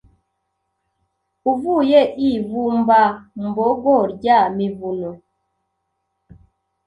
Uvuye 1.51 1.99
i 2.29 2.29
Vumbambogo 2.47 3.95
rya 4.13 4.39
Mivuno 4.55 5.11